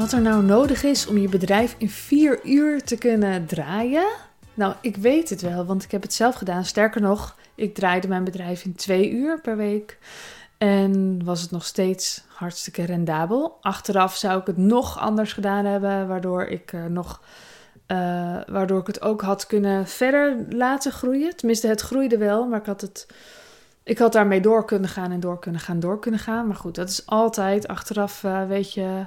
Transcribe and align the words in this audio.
Wat 0.00 0.12
er 0.12 0.20
nou 0.20 0.42
nodig 0.42 0.82
is 0.82 1.06
om 1.06 1.18
je 1.18 1.28
bedrijf 1.28 1.74
in 1.78 1.90
vier 1.90 2.40
uur 2.44 2.84
te 2.84 2.96
kunnen 2.96 3.46
draaien? 3.46 4.06
Nou, 4.54 4.74
ik 4.80 4.96
weet 4.96 5.30
het 5.30 5.40
wel, 5.40 5.64
want 5.64 5.84
ik 5.84 5.90
heb 5.90 6.02
het 6.02 6.14
zelf 6.14 6.34
gedaan. 6.34 6.64
Sterker 6.64 7.00
nog, 7.00 7.36
ik 7.54 7.74
draaide 7.74 8.08
mijn 8.08 8.24
bedrijf 8.24 8.64
in 8.64 8.74
twee 8.74 9.10
uur 9.10 9.40
per 9.40 9.56
week. 9.56 9.98
En 10.58 11.24
was 11.24 11.42
het 11.42 11.50
nog 11.50 11.64
steeds 11.64 12.24
hartstikke 12.28 12.84
rendabel. 12.84 13.58
Achteraf 13.60 14.16
zou 14.16 14.40
ik 14.40 14.46
het 14.46 14.56
nog 14.56 14.98
anders 14.98 15.32
gedaan 15.32 15.64
hebben, 15.64 16.08
waardoor 16.08 16.44
ik 16.44 16.72
uh, 16.72 16.84
nog. 16.84 17.20
Uh, 17.86 17.96
waardoor 18.46 18.80
ik 18.80 18.86
het 18.86 19.02
ook 19.02 19.22
had 19.22 19.46
kunnen 19.46 19.86
verder 19.86 20.36
laten 20.48 20.92
groeien. 20.92 21.36
Tenminste, 21.36 21.66
het 21.66 21.80
groeide 21.80 22.18
wel, 22.18 22.46
maar 22.46 22.60
ik 22.60 22.66
had 22.66 22.80
het. 22.80 23.06
Ik 23.82 23.98
had 23.98 24.12
daarmee 24.12 24.40
door 24.40 24.64
kunnen 24.64 24.90
gaan 24.90 25.12
en 25.12 25.20
door 25.20 25.38
kunnen 25.38 25.60
gaan, 25.60 25.80
door 25.80 25.98
kunnen 25.98 26.20
gaan. 26.20 26.46
Maar 26.46 26.56
goed, 26.56 26.74
dat 26.74 26.88
is 26.88 27.06
altijd 27.06 27.68
achteraf, 27.68 28.22
uh, 28.22 28.46
weet 28.46 28.72
je, 28.72 29.04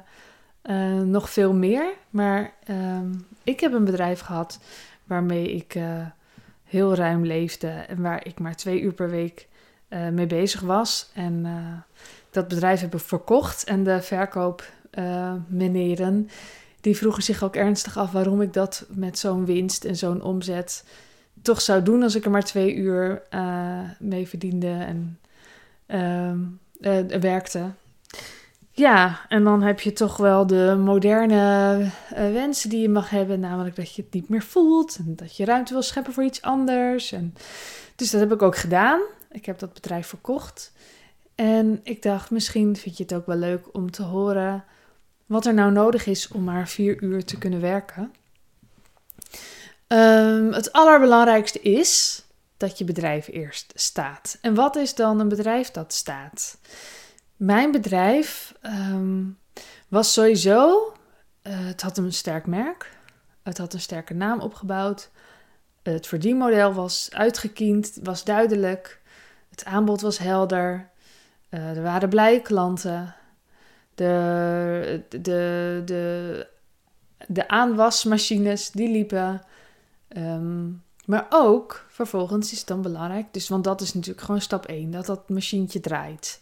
nog 1.03 1.30
veel 1.30 1.53
meer. 1.53 1.94
Maar 2.09 2.53
ehm, 2.63 3.13
ik 3.44 3.59
heb 3.59 3.73
een 3.73 3.85
bedrijf 3.85 4.20
gehad 4.20 4.59
waarmee 5.03 5.53
ik 5.53 5.77
heel 6.63 6.95
ruim 6.95 7.26
leefde 7.26 7.67
en 7.67 8.02
waar 8.02 8.26
ik 8.26 8.39
maar 8.39 8.55
twee 8.55 8.81
uur 8.81 8.94
per 8.94 9.09
week 9.09 9.48
uh, 9.89 10.09
mee 10.09 10.27
bezig 10.27 10.62
was. 10.62 11.09
En 11.13 11.48
dat 12.31 12.48
bedrijf 12.48 12.80
hebben 12.80 12.99
verkocht. 12.99 13.63
En 13.63 13.84
de 13.84 14.02
verkoopmeneren, 14.02 16.30
die 16.81 16.98
vroegen 16.98 17.23
zich 17.23 17.44
ook 17.44 17.55
ernstig 17.55 17.98
af 17.98 18.11
waarom 18.11 18.41
ik 18.41 18.53
dat 18.53 18.86
met 18.89 19.20
zo'n 19.20 19.45
winst 19.45 19.86
en 19.86 19.95
zo'n 19.95 20.22
omzet 20.22 20.84
toch 21.44 21.61
zou 21.61 21.84
doen 21.84 22.03
als 22.03 22.16
ik 22.16 22.25
er 22.25 22.31
maar 22.31 22.44
twee 22.44 22.75
uur 22.75 23.22
mee 24.00 24.27
verdiende 24.27 24.67
en 24.67 25.20
ehm, 25.86 26.39
werkte. 27.20 27.72
Ja, 28.76 29.20
en 29.30 29.44
dan 29.44 29.62
heb 29.62 29.80
je 29.80 29.94
toch 29.94 30.18
wel 30.18 30.48
de 30.48 30.76
moderne 30.80 31.90
wensen 32.10 32.70
die 32.70 32.82
je 32.82 32.90
mag 32.90 33.10
hebben, 33.10 33.40
namelijk 33.40 33.76
dat 33.76 33.96
je 33.96 34.02
het 34.02 34.14
niet 34.14 34.30
meer 34.30 34.44
voelt 34.44 34.98
en 34.98 35.16
dat 35.16 35.38
je 35.38 35.46
ruimte 35.46 35.74
wil 35.74 35.82
scheppen 35.82 36.14
voor 36.14 36.24
iets 36.24 36.42
anders. 36.42 37.12
En, 37.12 37.36
dus 37.96 38.12
dat 38.12 38.20
heb 38.20 38.32
ik 38.32 38.42
ook 38.42 38.58
gedaan. 38.58 39.02
Ik 39.32 39.46
heb 39.46 39.60
dat 39.60 39.74
bedrijf 39.74 40.08
verkocht. 40.08 40.72
En 41.36 41.80
ik 41.84 42.02
dacht, 42.02 42.32
misschien 42.32 42.76
vind 42.76 42.98
je 42.98 43.04
het 43.04 43.14
ook 43.14 43.26
wel 43.26 43.36
leuk 43.36 43.66
om 43.72 43.92
te 43.92 44.04
horen 44.04 44.64
wat 45.26 45.46
er 45.46 45.54
nou 45.54 45.72
nodig 45.72 46.06
is 46.06 46.28
om 46.28 46.44
maar 46.44 46.68
vier 46.68 47.04
uur 47.04 47.26
te 47.26 47.38
kunnen 47.38 47.62
werken. 47.62 48.14
Um, 49.88 50.54
het 50.54 50.72
allerbelangrijkste 50.72 51.60
is 51.60 52.24
dat 52.58 52.78
je 52.78 52.84
bedrijf 52.84 53.28
eerst 53.28 53.72
staat. 53.76 54.38
En 54.42 54.56
wat 54.56 54.76
is 54.76 54.96
dan 54.96 55.20
een 55.20 55.30
bedrijf 55.30 55.72
dat 55.72 55.94
staat? 55.94 56.58
Mijn 57.44 57.72
bedrijf 57.72 58.53
um, 58.61 59.38
was 59.88 60.13
sowieso, 60.13 60.94
uh, 61.44 61.53
het 61.66 61.81
had 61.81 61.97
een 61.97 62.13
sterk 62.13 62.47
merk, 62.47 62.97
het 63.41 63.58
had 63.58 63.73
een 63.73 63.80
sterke 63.80 64.13
naam 64.13 64.39
opgebouwd, 64.39 65.09
het 65.81 66.08
verdienmodel 66.08 66.73
was 66.73 67.09
uitgekiend, 67.11 67.99
was 68.03 68.23
duidelijk. 68.23 69.02
Het 69.49 69.66
aanbod 69.66 70.02
was 70.02 70.17
helder. 70.17 70.89
Uh, 71.49 71.77
er 71.77 71.83
waren 71.83 72.09
blije 72.09 72.41
klanten. 72.41 73.16
De, 73.95 75.02
de, 75.09 75.81
de, 75.86 76.47
de 77.27 77.47
aanwasmachines 77.47 78.71
die 78.71 78.89
liepen. 78.89 79.41
Um, 80.17 80.83
maar 81.05 81.25
ook 81.30 81.86
vervolgens 81.89 82.52
is 82.52 82.58
het 82.58 82.67
dan 82.67 82.81
belangrijk. 82.81 83.33
Dus, 83.33 83.49
want 83.49 83.64
dat 83.64 83.81
is 83.81 83.94
natuurlijk 83.94 84.25
gewoon 84.25 84.41
stap 84.41 84.66
1: 84.66 84.91
dat 84.91 85.05
dat 85.05 85.30
machientje 85.30 85.80
draait. 85.80 86.39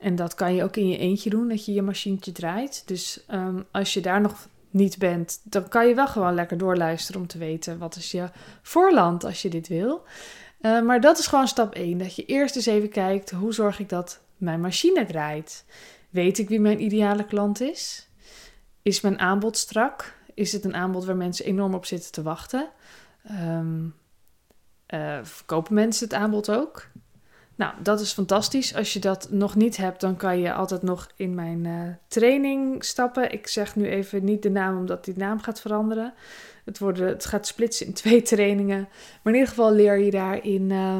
En 0.00 0.16
dat 0.16 0.34
kan 0.34 0.54
je 0.54 0.62
ook 0.62 0.76
in 0.76 0.88
je 0.88 0.98
eentje 0.98 1.30
doen, 1.30 1.48
dat 1.48 1.64
je 1.64 1.72
je 1.72 1.82
machientje 1.82 2.32
draait. 2.32 2.82
Dus 2.86 3.24
um, 3.30 3.64
als 3.70 3.94
je 3.94 4.00
daar 4.00 4.20
nog 4.20 4.48
niet 4.70 4.98
bent, 4.98 5.40
dan 5.42 5.68
kan 5.68 5.88
je 5.88 5.94
wel 5.94 6.06
gewoon 6.06 6.34
lekker 6.34 6.58
doorluisteren 6.58 7.20
om 7.20 7.26
te 7.26 7.38
weten 7.38 7.78
wat 7.78 7.96
is 7.96 8.10
je 8.10 8.30
voorland 8.62 9.24
als 9.24 9.42
je 9.42 9.48
dit 9.48 9.68
wil. 9.68 10.02
Uh, 10.60 10.82
maar 10.82 11.00
dat 11.00 11.18
is 11.18 11.26
gewoon 11.26 11.48
stap 11.48 11.74
1. 11.74 11.98
Dat 11.98 12.16
je 12.16 12.24
eerst 12.24 12.56
eens 12.56 12.66
even 12.66 12.88
kijkt, 12.88 13.30
hoe 13.30 13.54
zorg 13.54 13.78
ik 13.78 13.88
dat 13.88 14.20
mijn 14.36 14.60
machine 14.60 15.06
draait? 15.06 15.64
Weet 16.10 16.38
ik 16.38 16.48
wie 16.48 16.60
mijn 16.60 16.82
ideale 16.82 17.24
klant 17.24 17.60
is? 17.60 18.08
Is 18.82 19.00
mijn 19.00 19.18
aanbod 19.18 19.56
strak? 19.56 20.18
Is 20.34 20.52
het 20.52 20.64
een 20.64 20.74
aanbod 20.74 21.04
waar 21.04 21.16
mensen 21.16 21.44
enorm 21.44 21.74
op 21.74 21.86
zitten 21.86 22.12
te 22.12 22.22
wachten? 22.22 22.68
Um, 23.30 23.94
uh, 24.94 25.18
verkopen 25.22 25.74
mensen 25.74 26.04
het 26.08 26.16
aanbod 26.16 26.50
ook? 26.50 26.88
Nou, 27.60 27.74
dat 27.82 28.00
is 28.00 28.12
fantastisch. 28.12 28.74
Als 28.74 28.92
je 28.92 28.98
dat 28.98 29.30
nog 29.30 29.54
niet 29.54 29.76
hebt, 29.76 30.00
dan 30.00 30.16
kan 30.16 30.38
je 30.38 30.52
altijd 30.52 30.82
nog 30.82 31.08
in 31.16 31.34
mijn 31.34 31.64
uh, 31.64 31.88
training 32.08 32.84
stappen. 32.84 33.32
Ik 33.32 33.46
zeg 33.46 33.76
nu 33.76 33.88
even 33.88 34.24
niet 34.24 34.42
de 34.42 34.50
naam, 34.50 34.78
omdat 34.78 35.04
die 35.04 35.16
naam 35.16 35.40
gaat 35.40 35.60
veranderen. 35.60 36.14
Het, 36.64 36.78
worden, 36.78 37.06
het 37.06 37.26
gaat 37.26 37.46
splitsen 37.46 37.86
in 37.86 37.92
twee 37.92 38.22
trainingen. 38.22 38.88
Maar 39.22 39.32
in 39.32 39.38
ieder 39.38 39.48
geval 39.48 39.72
leer 39.72 39.98
je 39.98 40.10
daarin. 40.10 40.70
Uh, 40.70 40.98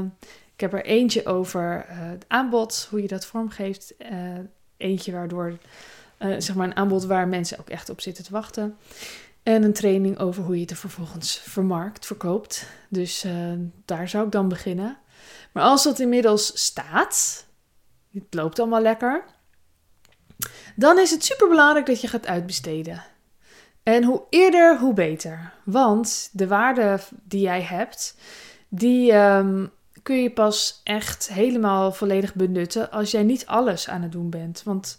ik 0.55 0.61
heb 0.61 0.73
er 0.73 0.85
eentje 0.85 1.27
over 1.27 1.87
uh, 1.91 1.97
het 1.99 2.25
aanbod, 2.29 2.87
hoe 2.91 3.03
je 3.03 3.09
dat 3.09 3.27
vormgeeft. 3.27 3.95
Eentje 4.77 5.13
waardoor, 5.13 5.59
zeg 6.19 6.55
maar, 6.55 6.67
een 6.67 6.77
aanbod 6.77 7.05
waar 7.05 7.29
mensen 7.29 7.59
ook 7.59 7.69
echt 7.69 7.91
op 7.91 8.01
zitten 8.01 8.25
te 8.25 8.33
wachten. 8.33 8.77
En 9.43 9.63
een 9.63 9.73
training 9.73 10.19
over 10.19 10.43
hoe 10.43 10.55
je 10.55 10.61
het 10.61 10.71
er 10.71 10.77
vervolgens 10.77 11.39
vermarkt, 11.39 12.07
verkoopt. 12.07 12.67
Dus 12.89 13.27
daar 13.85 14.09
zou 14.09 14.25
ik 14.25 14.33
dan 14.33 14.49
beginnen. 14.49 14.99
Maar 15.53 15.63
als 15.63 15.83
dat 15.83 15.99
inmiddels 15.99 16.65
staat, 16.65 17.47
het 18.13 18.35
loopt 18.35 18.59
allemaal 18.59 18.83
lekker, 18.83 19.25
dan 20.77 20.99
is 20.99 21.11
het 21.11 21.25
super 21.25 21.49
belangrijk 21.49 21.87
dat 21.87 22.01
je 22.01 22.09
gaat 22.09 22.27
uitbesteden. 22.27 23.05
En 23.83 24.05
hoe 24.05 24.23
eerder, 24.31 24.79
hoe 24.79 24.95
beter. 24.95 25.53
Want 25.65 26.29
de 26.33 26.47
waarde 26.47 27.01
die 27.23 27.41
jij 27.41 27.63
hebt, 27.63 28.17
die 28.69 29.13
um, 29.13 29.71
kun 30.03 30.23
je 30.23 30.31
pas 30.31 30.81
echt 30.85 31.29
helemaal 31.29 31.93
volledig 31.93 32.35
benutten 32.35 32.91
als 32.91 33.11
jij 33.11 33.23
niet 33.23 33.47
alles 33.47 33.89
aan 33.89 34.03
het 34.03 34.13
doen 34.13 34.31
bent. 34.31 34.63
Want 34.65 34.99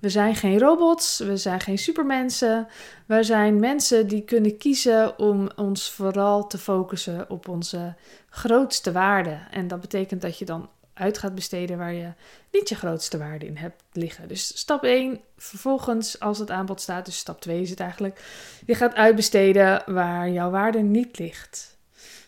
we 0.00 0.08
zijn 0.08 0.34
geen 0.34 0.58
robots, 0.58 1.18
we 1.18 1.36
zijn 1.36 1.60
geen 1.60 1.78
supermensen. 1.78 2.68
We 3.06 3.22
zijn 3.22 3.60
mensen 3.60 4.06
die 4.06 4.22
kunnen 4.22 4.58
kiezen 4.58 5.18
om 5.18 5.48
ons 5.56 5.90
vooral 5.90 6.46
te 6.46 6.58
focussen 6.58 7.30
op 7.30 7.48
onze 7.48 7.94
grootste 8.28 8.92
waarde. 8.92 9.38
En 9.50 9.68
dat 9.68 9.80
betekent 9.80 10.22
dat 10.22 10.38
je 10.38 10.44
dan 10.44 10.68
uit 10.94 11.18
gaat 11.18 11.34
besteden 11.34 11.78
waar 11.78 11.92
je 11.92 12.12
niet 12.52 12.68
je 12.68 12.74
grootste 12.74 13.18
waarde 13.18 13.46
in 13.46 13.56
hebt 13.56 13.82
liggen. 13.92 14.28
Dus 14.28 14.58
stap 14.58 14.84
1, 14.84 15.20
vervolgens 15.36 16.20
als 16.20 16.38
het 16.38 16.50
aanbod 16.50 16.80
staat, 16.80 17.04
dus 17.04 17.18
stap 17.18 17.40
2 17.40 17.60
is 17.60 17.70
het 17.70 17.80
eigenlijk, 17.80 18.20
je 18.66 18.74
gaat 18.74 18.94
uitbesteden 18.94 19.82
waar 19.86 20.30
jouw 20.30 20.50
waarde 20.50 20.78
niet 20.78 21.18
ligt. 21.18 21.78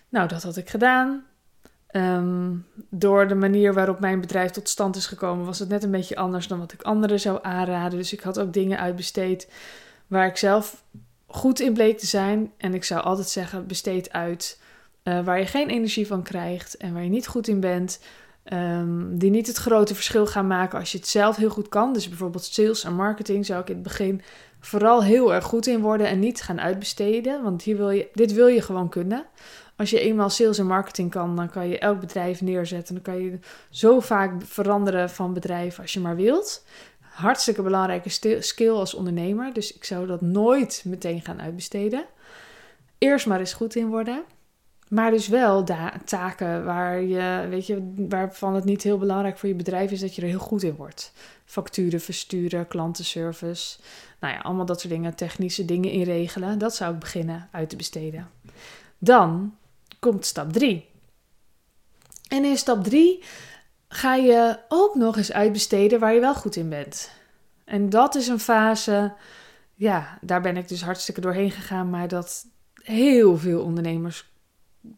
Nou, 0.08 0.28
dat 0.28 0.42
had 0.42 0.56
ik 0.56 0.70
gedaan. 0.70 1.26
Um, 1.92 2.66
door 2.90 3.28
de 3.28 3.34
manier 3.34 3.74
waarop 3.74 4.00
mijn 4.00 4.20
bedrijf 4.20 4.50
tot 4.50 4.68
stand 4.68 4.96
is 4.96 5.06
gekomen, 5.06 5.46
was 5.46 5.58
het 5.58 5.68
net 5.68 5.82
een 5.82 5.90
beetje 5.90 6.16
anders 6.16 6.48
dan 6.48 6.58
wat 6.58 6.72
ik 6.72 6.82
anderen 6.82 7.20
zou 7.20 7.38
aanraden. 7.42 7.98
Dus 7.98 8.12
ik 8.12 8.20
had 8.20 8.40
ook 8.40 8.52
dingen 8.52 8.78
uitbesteed 8.78 9.48
waar 10.06 10.26
ik 10.26 10.36
zelf 10.36 10.84
goed 11.26 11.60
in 11.60 11.72
bleek 11.72 11.98
te 11.98 12.06
zijn. 12.06 12.52
En 12.56 12.74
ik 12.74 12.84
zou 12.84 13.02
altijd 13.02 13.28
zeggen: 13.28 13.66
besteed 13.66 14.12
uit 14.12 14.60
uh, 15.04 15.24
waar 15.24 15.38
je 15.38 15.46
geen 15.46 15.68
energie 15.68 16.06
van 16.06 16.22
krijgt 16.22 16.76
en 16.76 16.92
waar 16.92 17.04
je 17.04 17.10
niet 17.10 17.26
goed 17.26 17.48
in 17.48 17.60
bent. 17.60 18.00
Um, 18.52 19.18
die 19.18 19.30
niet 19.30 19.46
het 19.46 19.56
grote 19.56 19.94
verschil 19.94 20.26
gaan 20.26 20.46
maken 20.46 20.78
als 20.78 20.92
je 20.92 20.98
het 20.98 21.08
zelf 21.08 21.36
heel 21.36 21.50
goed 21.50 21.68
kan. 21.68 21.92
Dus 21.92 22.08
bijvoorbeeld 22.08 22.44
sales 22.44 22.84
en 22.84 22.94
marketing 22.94 23.46
zou 23.46 23.60
ik 23.60 23.68
in 23.68 23.74
het 23.74 23.82
begin 23.82 24.22
vooral 24.60 25.02
heel 25.02 25.34
erg 25.34 25.44
goed 25.44 25.66
in 25.66 25.80
worden 25.80 26.06
en 26.06 26.18
niet 26.18 26.42
gaan 26.42 26.60
uitbesteden. 26.60 27.42
Want 27.42 27.62
hier 27.62 27.76
wil 27.76 27.90
je, 27.90 28.08
dit 28.12 28.32
wil 28.32 28.46
je 28.46 28.62
gewoon 28.62 28.88
kunnen. 28.88 29.24
Als 29.76 29.90
je 29.90 30.00
eenmaal 30.00 30.30
sales 30.30 30.58
en 30.58 30.66
marketing 30.66 31.10
kan, 31.10 31.36
dan 31.36 31.50
kan 31.50 31.68
je 31.68 31.78
elk 31.78 32.00
bedrijf 32.00 32.40
neerzetten. 32.40 32.94
Dan 32.94 33.02
kan 33.02 33.22
je 33.22 33.38
zo 33.70 34.00
vaak 34.00 34.32
veranderen 34.44 35.10
van 35.10 35.34
bedrijf 35.34 35.80
als 35.80 35.92
je 35.92 36.00
maar 36.00 36.16
wilt. 36.16 36.64
Hartstikke 37.00 37.62
belangrijke 37.62 38.40
skill 38.40 38.70
als 38.70 38.94
ondernemer. 38.94 39.52
Dus 39.52 39.74
ik 39.74 39.84
zou 39.84 40.06
dat 40.06 40.20
nooit 40.20 40.82
meteen 40.86 41.20
gaan 41.20 41.40
uitbesteden. 41.40 42.04
Eerst 42.98 43.26
maar 43.26 43.38
eens 43.38 43.52
goed 43.52 43.76
in 43.76 43.88
worden. 43.88 44.22
Maar 44.88 45.10
dus 45.10 45.28
wel 45.28 45.64
taken 46.04 46.64
waar 46.64 47.02
je, 47.02 47.46
weet 47.48 47.66
je, 47.66 47.92
waarvan 48.08 48.54
het 48.54 48.64
niet 48.64 48.82
heel 48.82 48.98
belangrijk 48.98 49.38
voor 49.38 49.48
je 49.48 49.54
bedrijf 49.54 49.90
is 49.90 50.00
dat 50.00 50.14
je 50.14 50.22
er 50.22 50.28
heel 50.28 50.38
goed 50.38 50.62
in 50.62 50.74
wordt. 50.76 51.12
Facturen 51.44 52.00
versturen, 52.00 52.68
klantenservice. 52.68 53.78
Nou 54.20 54.34
ja, 54.34 54.40
allemaal 54.40 54.66
dat 54.66 54.80
soort 54.80 54.92
dingen, 54.92 55.14
technische 55.14 55.64
dingen 55.64 55.90
inregelen. 55.90 56.58
Dat 56.58 56.74
zou 56.74 56.94
ik 56.94 57.00
beginnen 57.00 57.48
uit 57.50 57.68
te 57.68 57.76
besteden. 57.76 58.28
Dan 58.98 59.54
komt 60.02 60.26
stap 60.26 60.52
3. 60.52 60.88
En 62.28 62.44
in 62.44 62.56
stap 62.56 62.84
3 62.84 63.22
ga 63.88 64.14
je 64.14 64.58
ook 64.68 64.94
nog 64.94 65.16
eens 65.16 65.32
uitbesteden 65.32 66.00
waar 66.00 66.14
je 66.14 66.20
wel 66.20 66.34
goed 66.34 66.56
in 66.56 66.68
bent. 66.68 67.10
En 67.64 67.90
dat 67.90 68.14
is 68.14 68.28
een 68.28 68.40
fase, 68.40 69.12
ja, 69.74 70.18
daar 70.20 70.40
ben 70.40 70.56
ik 70.56 70.68
dus 70.68 70.82
hartstikke 70.82 71.20
doorheen 71.20 71.50
gegaan, 71.50 71.90
maar 71.90 72.08
dat 72.08 72.46
heel 72.74 73.38
veel 73.38 73.62
ondernemers 73.62 74.30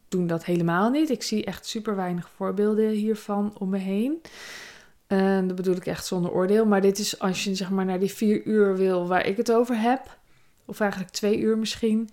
doen 0.08 0.26
dat 0.26 0.44
helemaal 0.44 0.90
niet. 0.90 1.10
Ik 1.10 1.22
zie 1.22 1.44
echt 1.44 1.66
super 1.66 1.96
weinig 1.96 2.30
voorbeelden 2.36 2.88
hiervan 2.88 3.58
om 3.58 3.68
me 3.68 3.78
heen. 3.78 4.20
En 5.06 5.46
dat 5.46 5.56
bedoel 5.56 5.76
ik 5.76 5.86
echt 5.86 6.06
zonder 6.06 6.30
oordeel. 6.30 6.66
Maar 6.66 6.80
dit 6.80 6.98
is 6.98 7.18
als 7.18 7.44
je 7.44 7.54
zeg 7.54 7.70
maar 7.70 7.84
naar 7.84 7.98
die 7.98 8.12
vier 8.12 8.44
uur 8.44 8.76
wil 8.76 9.08
waar 9.08 9.26
ik 9.26 9.36
het 9.36 9.52
over 9.52 9.80
heb. 9.80 10.18
Of 10.64 10.80
eigenlijk 10.80 11.10
twee 11.10 11.38
uur 11.38 11.58
misschien. 11.58 12.10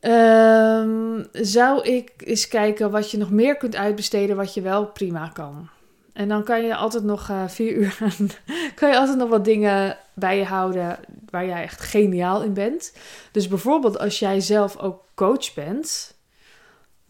Ehm, 0.00 1.24
zou 1.32 1.82
ik 1.82 2.12
eens 2.16 2.48
kijken 2.48 2.90
wat 2.90 3.10
je 3.10 3.18
nog 3.18 3.30
meer 3.30 3.56
kunt 3.56 3.76
uitbesteden 3.76 4.36
wat 4.36 4.54
je 4.54 4.60
wel 4.60 4.86
prima 4.86 5.28
kan. 5.28 5.68
En 6.12 6.28
dan 6.28 6.44
kan 6.44 6.62
je 6.62 6.76
altijd 6.76 7.04
nog 7.04 7.28
uh, 7.28 7.48
vier 7.48 7.72
uur 7.72 7.98
kan 8.74 8.88
je 8.90 8.98
altijd 8.98 9.18
nog 9.18 9.28
wat 9.28 9.44
dingen 9.44 9.96
bij 10.14 10.38
je 10.38 10.44
houden 10.44 10.98
waar 11.30 11.46
jij 11.46 11.62
echt 11.62 11.80
geniaal 11.80 12.42
in 12.42 12.52
bent. 12.52 12.92
Dus 13.32 13.48
bijvoorbeeld 13.48 13.98
als 13.98 14.18
jij 14.18 14.40
zelf 14.40 14.76
ook 14.76 15.02
coach 15.14 15.54
bent, 15.54 16.14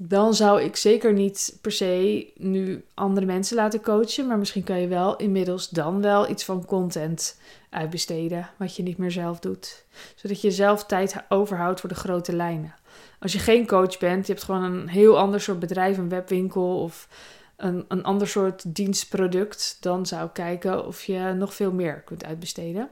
dan 0.00 0.34
zou 0.34 0.62
ik 0.62 0.76
zeker 0.76 1.12
niet 1.12 1.58
per 1.60 1.72
se 1.72 2.26
nu 2.36 2.84
andere 2.94 3.26
mensen 3.26 3.56
laten 3.56 3.80
coachen. 3.80 4.26
Maar 4.26 4.38
misschien 4.38 4.64
kan 4.64 4.80
je 4.80 4.88
wel 4.88 5.16
inmiddels 5.16 5.68
dan 5.68 6.02
wel 6.02 6.30
iets 6.30 6.44
van 6.44 6.64
content 6.64 7.40
uitbesteden. 7.70 8.50
Wat 8.56 8.76
je 8.76 8.82
niet 8.82 8.98
meer 8.98 9.10
zelf 9.10 9.38
doet. 9.38 9.84
Zodat 10.14 10.40
je 10.40 10.50
zelf 10.50 10.84
tijd 10.84 11.16
overhoudt 11.28 11.80
voor 11.80 11.88
de 11.88 11.94
grote 11.94 12.36
lijnen. 12.36 12.74
Als 13.18 13.32
je 13.32 13.38
geen 13.38 13.66
coach 13.66 13.98
bent, 13.98 14.26
je 14.26 14.32
hebt 14.32 14.44
gewoon 14.44 14.62
een 14.62 14.88
heel 14.88 15.18
ander 15.18 15.40
soort 15.40 15.58
bedrijf, 15.58 15.98
een 15.98 16.08
webwinkel 16.08 16.82
of 16.82 17.08
een, 17.56 17.84
een 17.88 18.02
ander 18.02 18.28
soort 18.28 18.74
dienstproduct. 18.74 19.76
Dan 19.80 20.06
zou 20.06 20.26
ik 20.26 20.32
kijken 20.32 20.86
of 20.86 21.04
je 21.04 21.32
nog 21.36 21.54
veel 21.54 21.72
meer 21.72 22.00
kunt 22.00 22.24
uitbesteden. 22.24 22.90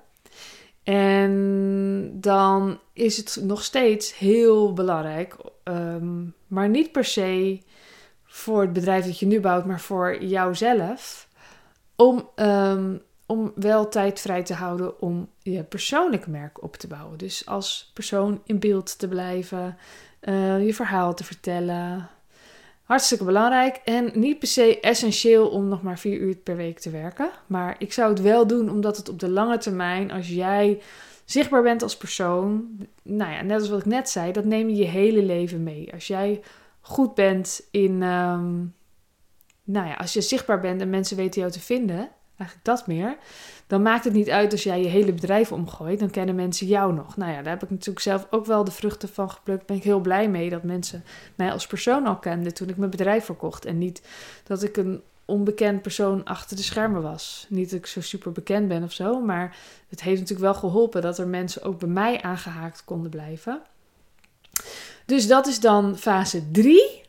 En 0.87 2.11
dan 2.21 2.81
is 2.93 3.17
het 3.17 3.38
nog 3.43 3.62
steeds 3.62 4.19
heel 4.19 4.73
belangrijk, 4.73 5.37
ehm, 5.62 6.25
maar 6.47 6.69
niet 6.69 6.93
per 6.93 7.05
se 7.05 7.61
voor 8.25 8.61
het 8.61 8.73
bedrijf 8.73 9.05
dat 9.05 9.19
je 9.19 9.27
nu 9.27 9.41
bouwt, 9.41 9.65
maar 9.65 9.81
voor 9.81 10.25
jouzelf, 10.25 11.29
om, 11.97 12.29
um, 12.37 13.03
om 13.27 13.53
wel 13.55 13.88
tijd 13.88 14.21
vrij 14.21 14.43
te 14.43 14.55
houden 14.55 15.00
om 15.00 15.29
je 15.43 15.65
persoonlijke 15.65 16.31
merk 16.31 16.62
op 16.62 16.77
te 16.77 16.87
bouwen. 16.87 17.19
Dus 17.19 17.47
als 17.47 17.91
persoon 17.94 18.43
in 18.44 18.59
beeld 18.59 18.99
te 18.99 19.09
blijven, 19.09 19.77
uh, 20.21 20.67
je 20.67 20.75
verhaal 20.75 21.15
te 21.15 21.25
vertellen, 21.25 22.09
Hartstikke 22.87 23.25
belangrijk 23.25 23.81
en 23.85 24.11
niet 24.15 24.38
per 24.38 24.49
se 24.49 24.81
essentieel 24.81 25.49
om 25.49 25.69
nog 25.69 25.83
maar 25.83 25.99
vier 25.99 26.19
uur 26.19 26.37
per 26.37 26.56
week 26.56 26.79
te 26.79 26.91
werken. 26.91 27.31
Maar 27.47 27.77
ik 27.79 27.93
zou 27.93 28.11
het 28.11 28.21
wel 28.21 28.47
doen 28.47 28.71
omdat 28.71 28.97
het 28.97 29.09
op 29.09 29.21
de 29.21 29.29
lange 29.29 29.59
termijn, 29.59 30.11
als 30.11 30.29
jij 30.29 30.83
zichtbaar 31.25 31.62
bent 31.62 31.83
als 31.83 31.97
persoon, 31.97 32.77
nou 33.03 33.33
ja, 33.33 33.43
net 33.43 33.61
als 33.61 33.69
wat 33.69 33.79
ik 33.79 33.85
net 33.87 34.09
zei, 34.09 34.33
dat 34.33 34.44
neem 34.44 34.69
je 34.69 34.77
je 34.77 34.85
hele 34.85 35.23
leven 35.23 35.62
mee. 35.62 35.93
Als 35.93 36.06
jij 36.06 36.41
goed 36.81 37.15
bent 37.15 37.69
in, 37.71 38.03
ehm, 38.03 38.55
nou 39.65 39.87
ja, 39.87 39.94
als 39.94 40.12
je 40.12 40.21
zichtbaar 40.21 40.61
bent 40.61 40.81
en 40.81 40.91
mensen 40.91 41.17
weten 41.17 41.41
jou 41.41 41.53
te 41.53 41.61
vinden, 41.61 42.09
eigenlijk 42.37 42.69
dat 42.69 42.87
meer, 42.87 43.17
dan 43.67 43.83
maakt 43.83 44.05
het 44.05 44.12
niet 44.12 44.31
uit 44.31 44.53
als 44.53 44.62
jij 44.62 44.83
je 44.83 44.88
hele 44.88 45.12
bedrijf 45.12 45.53
omgooit. 45.53 45.99
Dan 45.99 46.11
kennen 46.11 46.35
mensen 46.35 46.67
jou 46.67 46.94
nog. 46.94 47.17
Nou 47.17 47.33
ja, 47.33 47.43
daar 47.43 47.53
heb 47.53 47.62
ik 47.62 47.71
natuurlijk 47.71 48.00
zelf 48.00 48.27
ook 48.31 48.47
wel 48.47 48.65
de 48.65 48.71
vruchten 48.71 49.09
van 49.09 49.31
geplukt. 49.31 49.67
Ben 49.67 49.77
ik 49.77 49.83
heel 49.83 50.00
blij 50.00 50.29
mee 50.29 50.50
dat 50.50 50.62
mensen 50.62 51.05
mij 51.35 51.53
als 51.53 51.67
persoon 51.67 52.06
al 52.06 52.17
kenden 52.17 52.55
toen 52.55 52.69
ik 52.69 52.77
mijn 52.77 52.91
bedrijf 52.91 53.25
verkocht. 53.25 53.65
En 53.65 53.79
niet 53.79 54.03
dat 54.44 54.62
ik 54.62 54.77
een 54.77 55.03
onbekend 55.25 55.83
persoon 55.83 56.25
achter 56.25 56.56
de 56.56 56.62
schermen 56.62 57.03
was. 57.03 57.47
Niet 57.49 57.71
dat 57.71 57.79
ik 57.79 57.87
zo 57.87 58.00
super 58.00 58.33
bekend 58.33 58.69
ben 58.69 58.83
of 58.83 58.93
zo, 58.93 59.21
maar 59.21 59.56
het 59.88 60.03
heeft 60.03 60.21
natuurlijk 60.21 60.53
wel 60.53 60.61
geholpen 60.61 61.03
dat 61.03 61.19
er 61.19 61.29
mensen 61.29 61.62
ook 61.62 61.79
bij 61.79 61.88
mij 61.88 62.23
aangehaakt 62.23 62.85
konden 62.85 63.11
blijven. 63.11 63.62
Dus 65.06 65.27
dat 65.27 65.47
is 65.47 65.61
dan 65.61 65.99
fase 65.99 66.50
3. 66.50 67.05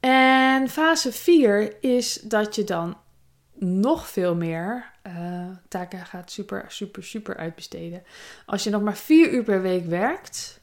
En 0.00 0.68
fase 0.68 1.12
4 1.12 1.72
is 1.80 2.20
dat 2.22 2.54
je 2.54 2.64
dan 2.64 2.96
nog 3.58 4.08
veel 4.08 4.34
meer 4.34 4.90
uh, 5.06 5.48
taken 5.68 6.06
gaat 6.06 6.30
super, 6.30 6.64
super, 6.68 7.04
super 7.04 7.36
uitbesteden. 7.36 8.02
Als 8.46 8.64
je 8.64 8.70
nog 8.70 8.82
maar 8.82 8.96
vier 8.96 9.32
uur 9.32 9.42
per 9.42 9.62
week 9.62 9.86
werkt 9.86 10.60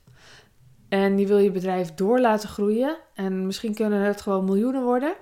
en 0.89 1.17
je 1.17 1.27
wil 1.27 1.37
je 1.37 1.51
bedrijf 1.51 1.93
door 1.93 2.19
laten 2.19 2.49
groeien 2.49 2.97
en 3.13 3.45
misschien 3.45 3.73
kunnen 3.73 4.01
het 4.01 4.21
gewoon 4.21 4.45
miljoenen 4.45 4.83
worden, 4.83 5.15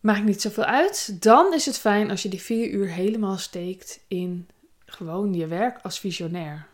maakt 0.00 0.24
niet 0.24 0.40
zoveel 0.40 0.64
uit. 0.64 1.22
Dan 1.22 1.54
is 1.54 1.66
het 1.66 1.78
fijn 1.78 2.10
als 2.10 2.22
je 2.22 2.28
die 2.28 2.42
vier 2.42 2.70
uur 2.70 2.88
helemaal 2.88 3.36
steekt 3.36 4.00
in 4.08 4.48
gewoon 4.84 5.34
je 5.34 5.46
werk 5.46 5.78
als 5.82 6.00
visionair. 6.00 6.66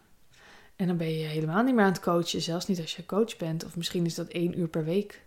En 0.76 0.86
dan 0.86 0.96
ben 0.96 1.18
je 1.18 1.26
helemaal 1.26 1.62
niet 1.62 1.74
meer 1.74 1.84
aan 1.84 1.92
het 1.92 2.00
coachen, 2.00 2.42
zelfs 2.42 2.66
niet 2.66 2.80
als 2.80 2.96
je 2.96 3.06
coach 3.06 3.36
bent. 3.36 3.64
Of 3.64 3.76
misschien 3.76 4.06
is 4.06 4.14
dat 4.14 4.28
één 4.28 4.58
uur 4.58 4.68
per 4.68 4.84
week. 4.84 5.23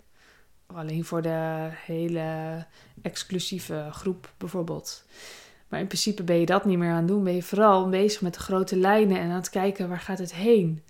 Alleen 0.73 1.05
voor 1.05 1.21
de 1.21 1.69
hele 1.85 2.65
exclusieve 3.01 3.87
groep 3.91 4.31
bijvoorbeeld. 4.37 5.05
Maar 5.67 5.79
in 5.79 5.87
principe 5.87 6.23
ben 6.23 6.39
je 6.39 6.45
dat 6.45 6.65
niet 6.65 6.77
meer 6.77 6.91
aan 6.91 6.97
het 6.97 7.07
doen. 7.07 7.23
Ben 7.23 7.35
je 7.35 7.43
vooral 7.43 7.89
bezig 7.89 8.21
met 8.21 8.33
de 8.33 8.39
grote 8.39 8.75
lijnen 8.77 9.19
en 9.19 9.29
aan 9.29 9.35
het 9.35 9.49
kijken 9.49 9.89
waar 9.89 9.99
gaat 9.99 10.17
het 10.17 10.33
heen. 10.33 10.83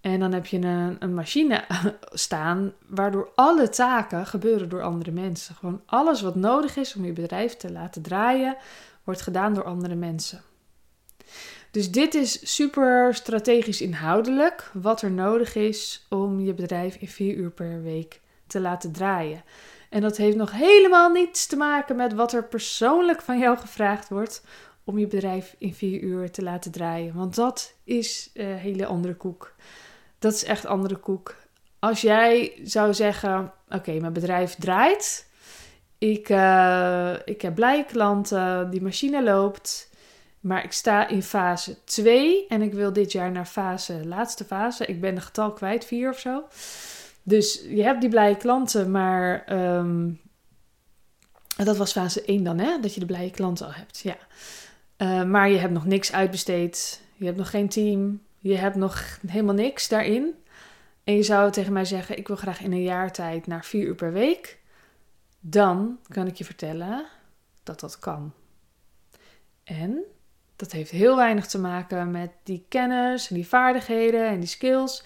En 0.00 0.20
dan 0.20 0.32
heb 0.32 0.46
je 0.46 0.58
een, 0.58 0.96
een 0.98 1.14
machine 1.14 1.64
staan 2.12 2.72
waardoor 2.86 3.30
alle 3.34 3.68
taken 3.68 4.26
gebeuren 4.26 4.68
door 4.68 4.82
andere 4.82 5.10
mensen. 5.10 5.54
Gewoon 5.54 5.82
alles 5.86 6.20
wat 6.20 6.34
nodig 6.34 6.76
is 6.76 6.94
om 6.94 7.04
je 7.04 7.12
bedrijf 7.12 7.56
te 7.56 7.72
laten 7.72 8.02
draaien, 8.02 8.56
wordt 9.04 9.22
gedaan 9.22 9.54
door 9.54 9.64
andere 9.64 9.94
mensen. 9.94 10.42
Dus 11.70 11.90
dit 11.90 12.14
is 12.14 12.54
super 12.54 13.14
strategisch 13.14 13.80
inhoudelijk 13.80 14.70
wat 14.72 15.02
er 15.02 15.10
nodig 15.10 15.54
is 15.54 16.06
om 16.08 16.40
je 16.40 16.54
bedrijf 16.54 16.96
in 16.96 17.08
vier 17.08 17.34
uur 17.34 17.50
per 17.50 17.82
week 17.82 18.20
te 18.54 18.60
laten 18.60 18.92
draaien. 18.92 19.42
En 19.90 20.00
dat 20.00 20.16
heeft 20.16 20.36
nog 20.36 20.52
helemaal 20.52 21.10
niets 21.10 21.46
te 21.46 21.56
maken 21.56 21.96
met 21.96 22.14
wat 22.14 22.32
er 22.32 22.44
persoonlijk 22.44 23.22
van 23.22 23.38
jou 23.38 23.58
gevraagd 23.58 24.08
wordt 24.08 24.42
om 24.84 24.98
je 24.98 25.06
bedrijf 25.06 25.54
in 25.58 25.74
vier 25.74 26.00
uur 26.00 26.30
te 26.30 26.42
laten 26.42 26.70
draaien. 26.70 27.14
Want 27.14 27.34
dat 27.34 27.74
is 27.84 28.30
een 28.34 28.56
hele 28.56 28.86
andere 28.86 29.14
koek. 29.14 29.54
Dat 30.18 30.32
is 30.32 30.44
echt 30.44 30.66
andere 30.66 30.96
koek. 30.96 31.36
Als 31.78 32.00
jij 32.00 32.60
zou 32.64 32.94
zeggen: 32.94 33.52
Oké, 33.68 33.92
mijn 33.92 34.12
bedrijf 34.12 34.54
draait. 34.54 35.26
Ik, 35.98 36.28
uh, 36.28 37.12
ik 37.24 37.42
heb 37.42 37.54
blije 37.54 37.84
klanten, 37.84 38.70
die 38.70 38.82
machine 38.82 39.22
loopt. 39.22 39.90
Maar 40.40 40.64
ik 40.64 40.72
sta 40.72 41.08
in 41.08 41.22
fase 41.22 41.84
2 41.84 42.46
en 42.48 42.62
ik 42.62 42.72
wil 42.72 42.92
dit 42.92 43.12
jaar 43.12 43.30
naar 43.30 43.46
fase, 43.46 44.06
laatste 44.06 44.44
fase. 44.44 44.86
Ik 44.86 45.00
ben 45.00 45.14
de 45.14 45.20
getal 45.20 45.52
kwijt, 45.52 45.84
4 45.84 46.10
of 46.10 46.18
zo. 46.18 46.44
Dus 47.26 47.64
je 47.68 47.82
hebt 47.82 48.00
die 48.00 48.10
blije 48.10 48.36
klanten, 48.36 48.90
maar 48.90 49.52
um, 49.78 50.20
dat 51.56 51.76
was 51.76 51.92
fase 51.92 52.24
1 52.24 52.44
dan, 52.44 52.58
hè? 52.58 52.80
Dat 52.80 52.94
je 52.94 53.00
de 53.00 53.06
blije 53.06 53.30
klanten 53.30 53.66
al 53.66 53.72
hebt, 53.72 53.98
ja. 53.98 54.16
Uh, 54.98 55.24
maar 55.24 55.50
je 55.50 55.58
hebt 55.58 55.72
nog 55.72 55.84
niks 55.84 56.12
uitbesteed, 56.12 57.00
je 57.16 57.24
hebt 57.24 57.36
nog 57.36 57.50
geen 57.50 57.68
team, 57.68 58.22
je 58.38 58.56
hebt 58.56 58.76
nog 58.76 59.18
helemaal 59.26 59.54
niks 59.54 59.88
daarin. 59.88 60.34
En 61.04 61.14
je 61.14 61.22
zou 61.22 61.50
tegen 61.50 61.72
mij 61.72 61.84
zeggen, 61.84 62.18
ik 62.18 62.26
wil 62.26 62.36
graag 62.36 62.60
in 62.60 62.72
een 62.72 62.82
jaar 62.82 63.12
tijd 63.12 63.46
naar 63.46 63.64
vier 63.64 63.86
uur 63.86 63.94
per 63.94 64.12
week. 64.12 64.58
Dan 65.40 65.98
kan 66.08 66.26
ik 66.26 66.34
je 66.34 66.44
vertellen 66.44 67.06
dat 67.62 67.80
dat 67.80 67.98
kan. 67.98 68.32
En 69.64 70.04
dat 70.56 70.72
heeft 70.72 70.90
heel 70.90 71.16
weinig 71.16 71.46
te 71.46 71.58
maken 71.58 72.10
met 72.10 72.30
die 72.42 72.64
kennis 72.68 73.28
en 73.28 73.34
die 73.34 73.46
vaardigheden 73.46 74.28
en 74.28 74.40
die 74.40 74.48
skills. 74.48 75.04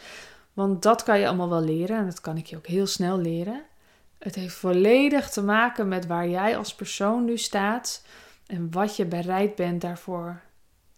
Want 0.58 0.82
dat 0.82 1.02
kan 1.02 1.18
je 1.18 1.26
allemaal 1.26 1.48
wel 1.48 1.62
leren 1.62 1.96
en 1.96 2.04
dat 2.04 2.20
kan 2.20 2.36
ik 2.36 2.46
je 2.46 2.56
ook 2.56 2.66
heel 2.66 2.86
snel 2.86 3.18
leren. 3.18 3.62
Het 4.18 4.34
heeft 4.34 4.54
volledig 4.54 5.30
te 5.30 5.42
maken 5.42 5.88
met 5.88 6.06
waar 6.06 6.28
jij 6.28 6.56
als 6.56 6.74
persoon 6.74 7.24
nu 7.24 7.36
staat 7.36 8.02
en 8.46 8.70
wat 8.70 8.96
je 8.96 9.04
bereid 9.04 9.54
bent 9.54 9.80
daarvoor 9.80 10.40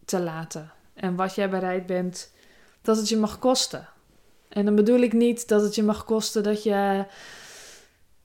te 0.04 0.20
laten. 0.20 0.72
En 0.94 1.16
wat 1.16 1.34
jij 1.34 1.50
bereid 1.50 1.86
bent 1.86 2.32
dat 2.82 2.96
het 2.96 3.08
je 3.08 3.16
mag 3.16 3.38
kosten. 3.38 3.88
En 4.48 4.64
dan 4.64 4.74
bedoel 4.74 5.00
ik 5.00 5.12
niet 5.12 5.48
dat 5.48 5.62
het 5.62 5.74
je 5.74 5.82
mag 5.82 6.04
kosten 6.04 6.42
dat 6.42 6.62
je 6.62 7.04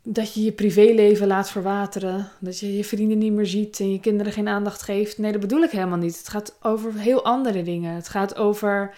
dat 0.03 0.33
je 0.33 0.43
je 0.43 0.51
privéleven 0.51 1.27
laat 1.27 1.49
verwateren. 1.49 2.29
Dat 2.39 2.59
je 2.59 2.77
je 2.77 2.85
vrienden 2.85 3.17
niet 3.17 3.33
meer 3.33 3.47
ziet 3.47 3.79
en 3.79 3.91
je 3.91 3.99
kinderen 3.99 4.33
geen 4.33 4.47
aandacht 4.47 4.81
geeft. 4.81 5.17
Nee, 5.17 5.31
dat 5.31 5.41
bedoel 5.41 5.63
ik 5.63 5.71
helemaal 5.71 5.97
niet. 5.97 6.17
Het 6.17 6.27
gaat 6.27 6.55
over 6.61 6.93
heel 6.93 7.23
andere 7.23 7.63
dingen. 7.63 7.93
Het 7.93 8.09
gaat 8.09 8.35
over 8.35 8.95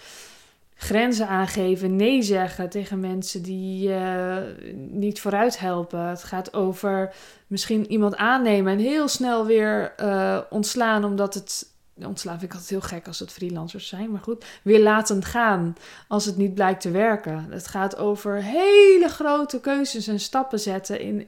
grenzen 0.77 1.27
aangeven, 1.27 1.95
nee 1.95 2.21
zeggen 2.21 2.69
tegen 2.69 2.99
mensen 2.99 3.41
die 3.41 3.89
uh, 3.89 4.37
niet 4.75 5.21
vooruit 5.21 5.59
helpen. 5.59 5.99
Het 5.99 6.23
gaat 6.23 6.53
over 6.53 7.13
misschien 7.47 7.91
iemand 7.91 8.15
aannemen 8.15 8.73
en 8.73 8.79
heel 8.79 9.07
snel 9.07 9.45
weer 9.45 9.93
uh, 10.01 10.39
ontslaan 10.49 11.03
omdat 11.03 11.33
het. 11.33 11.75
Ontslaan 12.05 12.39
vind 12.39 12.51
ik 12.51 12.57
altijd 12.57 12.69
heel 12.69 12.97
gek 12.97 13.07
als 13.07 13.19
het 13.19 13.31
freelancers 13.31 13.87
zijn, 13.87 14.11
maar 14.11 14.21
goed. 14.21 14.45
Weer 14.63 14.81
laten 14.81 15.23
gaan 15.23 15.75
als 16.07 16.25
het 16.25 16.37
niet 16.37 16.53
blijkt 16.53 16.81
te 16.81 16.91
werken. 16.91 17.47
Het 17.49 17.67
gaat 17.67 17.97
over 17.97 18.43
hele 18.43 19.07
grote 19.07 19.59
keuzes 19.59 20.07
en 20.07 20.19
stappen 20.19 20.59
zetten 20.59 20.99
in, 20.99 21.27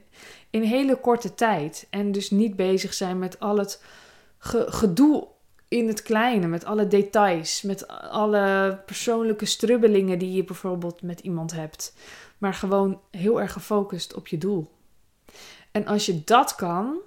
in 0.50 0.62
hele 0.62 0.96
korte 0.96 1.34
tijd. 1.34 1.86
En 1.90 2.12
dus 2.12 2.30
niet 2.30 2.56
bezig 2.56 2.94
zijn 2.94 3.18
met 3.18 3.40
al 3.40 3.58
het 3.58 3.82
gedoe 4.68 5.26
in 5.70 5.86
het 5.86 6.02
kleine, 6.02 6.46
met 6.46 6.64
alle 6.64 6.86
details, 6.86 7.62
met 7.62 7.88
alle 7.88 8.78
persoonlijke 8.86 9.44
strubbelingen 9.44 10.18
die 10.18 10.32
je 10.32 10.44
bijvoorbeeld 10.44 11.02
met 11.02 11.20
iemand 11.20 11.52
hebt, 11.52 11.94
maar 12.38 12.54
gewoon 12.54 13.00
heel 13.10 13.40
erg 13.40 13.52
gefocust 13.52 14.14
op 14.14 14.26
je 14.26 14.38
doel. 14.38 14.70
En 15.70 15.86
als 15.86 16.06
je 16.06 16.24
dat 16.24 16.54
kan, 16.54 16.98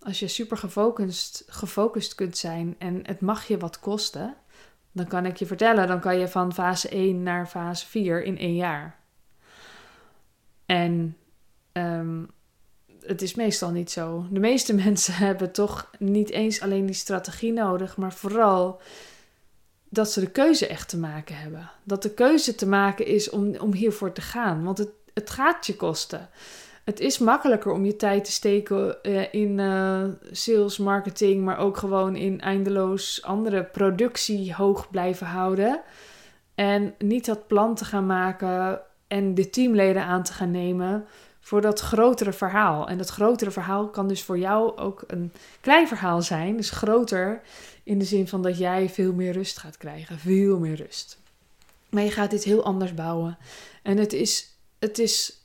als 0.00 0.18
je 0.18 0.28
super 0.28 0.56
gefocust, 0.56 1.44
gefocust 1.46 2.14
kunt 2.14 2.36
zijn 2.36 2.74
en 2.78 3.00
het 3.02 3.20
mag 3.20 3.48
je 3.48 3.58
wat 3.58 3.80
kosten, 3.80 4.36
dan 4.92 5.06
kan 5.06 5.26
ik 5.26 5.36
je 5.36 5.46
vertellen, 5.46 5.86
dan 5.86 6.00
kan 6.00 6.18
je 6.18 6.28
van 6.28 6.54
fase 6.54 6.88
1 6.88 7.22
naar 7.22 7.46
fase 7.46 7.86
4 7.86 8.24
in 8.24 8.38
één 8.38 8.56
jaar. 8.56 8.98
En 10.66 11.16
ehm, 11.72 12.24
het 13.08 13.22
is 13.22 13.34
meestal 13.34 13.70
niet 13.70 13.90
zo. 13.90 14.26
De 14.30 14.40
meeste 14.40 14.74
mensen 14.84 15.14
hebben 15.14 15.52
toch 15.52 15.90
niet 15.98 16.30
eens 16.30 16.60
alleen 16.60 16.86
die 16.86 16.94
strategie 16.94 17.52
nodig, 17.52 17.96
maar 17.96 18.12
vooral 18.12 18.80
dat 19.88 20.12
ze 20.12 20.20
de 20.20 20.30
keuze 20.30 20.66
echt 20.66 20.88
te 20.88 20.98
maken 20.98 21.36
hebben. 21.36 21.70
Dat 21.82 22.02
de 22.02 22.14
keuze 22.14 22.54
te 22.54 22.66
maken 22.66 23.06
is 23.06 23.30
om, 23.30 23.56
om 23.56 23.72
hiervoor 23.72 24.12
te 24.12 24.20
gaan. 24.20 24.64
Want 24.64 24.78
het, 24.78 24.90
het 25.14 25.30
gaat 25.30 25.66
je 25.66 25.76
kosten. 25.76 26.28
Het 26.84 27.00
is 27.00 27.18
makkelijker 27.18 27.72
om 27.72 27.84
je 27.84 27.96
tijd 27.96 28.24
te 28.24 28.32
steken 28.32 28.96
uh, 29.02 29.34
in 29.34 29.58
uh, 29.58 30.04
sales, 30.30 30.78
marketing, 30.78 31.44
maar 31.44 31.58
ook 31.58 31.76
gewoon 31.76 32.16
in 32.16 32.40
eindeloos 32.40 33.22
andere 33.22 33.64
productie 33.64 34.54
hoog 34.54 34.90
blijven 34.90 35.26
houden. 35.26 35.80
En 36.54 36.94
niet 36.98 37.26
dat 37.26 37.46
plan 37.46 37.74
te 37.74 37.84
gaan 37.84 38.06
maken 38.06 38.80
en 39.06 39.34
de 39.34 39.50
teamleden 39.50 40.02
aan 40.02 40.22
te 40.22 40.32
gaan 40.32 40.50
nemen 40.50 41.06
voor 41.48 41.60
dat 41.60 41.80
grotere 41.80 42.32
verhaal. 42.32 42.88
En 42.88 42.98
dat 42.98 43.08
grotere 43.08 43.50
verhaal 43.50 43.88
kan 43.88 44.08
dus 44.08 44.22
voor 44.22 44.38
jou 44.38 44.76
ook 44.76 45.04
een 45.06 45.32
klein 45.60 45.88
verhaal 45.88 46.22
zijn. 46.22 46.56
Dus 46.56 46.70
groter 46.70 47.40
in 47.82 47.98
de 47.98 48.04
zin 48.04 48.28
van 48.28 48.42
dat 48.42 48.58
jij 48.58 48.88
veel 48.88 49.12
meer 49.12 49.32
rust 49.32 49.58
gaat 49.58 49.76
krijgen. 49.76 50.18
Veel 50.18 50.58
meer 50.58 50.74
rust. 50.76 51.18
Maar 51.90 52.02
je 52.02 52.10
gaat 52.10 52.30
dit 52.30 52.44
heel 52.44 52.64
anders 52.64 52.94
bouwen. 52.94 53.38
En 53.82 53.96
het 53.96 54.12
is, 54.12 54.58
het 54.78 54.98
is, 54.98 55.42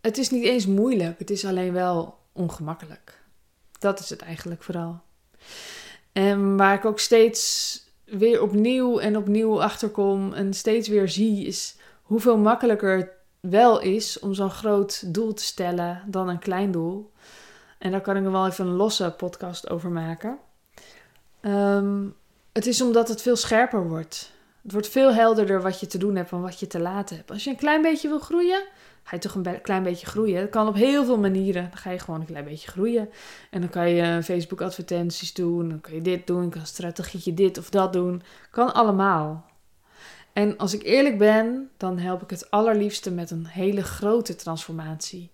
het 0.00 0.18
is 0.18 0.30
niet 0.30 0.44
eens 0.44 0.66
moeilijk. 0.66 1.18
Het 1.18 1.30
is 1.30 1.44
alleen 1.44 1.72
wel 1.72 2.18
ongemakkelijk. 2.32 3.20
Dat 3.78 4.00
is 4.00 4.10
het 4.10 4.22
eigenlijk 4.22 4.62
vooral. 4.62 5.00
En 6.12 6.56
waar 6.56 6.74
ik 6.74 6.84
ook 6.84 7.00
steeds 7.00 7.80
weer 8.04 8.42
opnieuw 8.42 8.98
en 8.98 9.16
opnieuw 9.16 9.62
achterkom 9.62 10.32
en 10.32 10.54
steeds 10.54 10.88
weer 10.88 11.08
zie, 11.08 11.46
is 11.46 11.76
hoeveel 12.02 12.38
makkelijker 12.38 13.15
wel 13.50 13.80
is 13.80 14.18
om 14.18 14.34
zo'n 14.34 14.50
groot 14.50 15.14
doel 15.14 15.34
te 15.34 15.42
stellen 15.42 16.02
dan 16.06 16.28
een 16.28 16.38
klein 16.38 16.70
doel. 16.70 17.12
En 17.78 17.90
daar 17.90 18.00
kan 18.00 18.16
ik 18.16 18.24
er 18.24 18.32
wel 18.32 18.46
even 18.46 18.66
een 18.66 18.72
losse 18.72 19.14
podcast 19.16 19.70
over 19.70 19.90
maken. 19.90 20.38
Ehm, 21.40 22.04
het 22.52 22.66
is 22.66 22.80
omdat 22.80 23.08
het 23.08 23.22
veel 23.22 23.36
scherper 23.36 23.88
wordt. 23.88 24.32
Het 24.62 24.72
wordt 24.72 24.88
veel 24.88 25.12
helderder 25.12 25.62
wat 25.62 25.80
je 25.80 25.86
te 25.86 25.98
doen 25.98 26.16
hebt 26.16 26.32
en 26.32 26.40
wat 26.40 26.60
je 26.60 26.66
te 26.66 26.80
laten 26.80 27.16
hebt. 27.16 27.30
Als 27.30 27.44
je 27.44 27.50
een 27.50 27.56
klein 27.56 27.82
beetje 27.82 28.08
wil 28.08 28.18
groeien, 28.18 28.64
ga 29.02 29.16
je 29.16 29.22
toch 29.22 29.34
een 29.34 29.60
klein 29.62 29.82
beetje 29.82 30.06
groeien. 30.06 30.40
Dat 30.40 30.50
kan 30.50 30.68
op 30.68 30.74
heel 30.74 31.04
veel 31.04 31.18
manieren. 31.18 31.62
Dan 31.62 31.78
ga 31.78 31.90
je 31.90 31.98
gewoon 31.98 32.20
een 32.20 32.26
klein 32.26 32.44
beetje 32.44 32.70
groeien. 32.70 33.08
En 33.50 33.60
dan 33.60 33.70
kan 33.70 33.90
je 33.90 34.22
Facebook 34.22 34.60
advertenties 34.60 35.34
doen. 35.34 35.68
Dan 35.68 35.80
kan 35.80 35.94
je 35.94 36.02
dit 36.02 36.26
doen. 36.26 36.42
Je 36.42 36.48
kan 36.48 36.66
strategietje 36.66 37.34
dit 37.34 37.58
of 37.58 37.70
dat 37.70 37.92
doen. 37.92 38.22
Kan 38.50 38.74
allemaal. 38.74 39.44
En 40.36 40.56
als 40.56 40.74
ik 40.74 40.82
eerlijk 40.82 41.18
ben, 41.18 41.70
dan 41.76 41.98
help 41.98 42.22
ik 42.22 42.30
het 42.30 42.50
allerliefste 42.50 43.10
met 43.10 43.30
een 43.30 43.46
hele 43.46 43.82
grote 43.82 44.34
transformatie. 44.34 45.30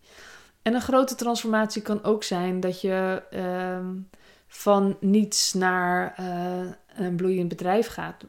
En 0.63 0.75
een 0.75 0.81
grote 0.81 1.15
transformatie 1.15 1.83
kan 1.83 2.05
ook 2.05 2.23
zijn 2.23 2.61
dat 2.61 2.81
je 2.81 3.23
ehm, 3.31 3.87
van 4.47 4.97
niets 5.01 5.53
naar 5.53 6.17
uh, 6.21 6.71
een 6.95 7.17
bloeiend 7.17 7.49
bedrijf 7.49 7.87
gaat. 7.87 8.23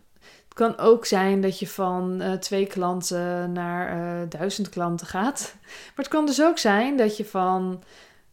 Het 0.43 0.53
kan 0.53 0.77
ook 0.77 1.05
zijn 1.05 1.41
dat 1.41 1.59
je 1.59 1.67
van 1.67 2.21
uh, 2.21 2.33
twee 2.33 2.65
klanten 2.65 3.51
naar 3.51 3.97
uh, 3.97 4.29
duizend 4.29 4.69
klanten 4.69 5.07
gaat. 5.07 5.55
Maar 5.61 5.91
het 5.95 6.07
kan 6.07 6.25
dus 6.25 6.41
ook 6.41 6.57
zijn 6.57 6.97
dat 6.97 7.17
je 7.17 7.25
van 7.25 7.83